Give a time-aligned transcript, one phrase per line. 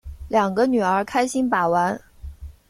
[0.29, 2.01] 两个女儿开心把玩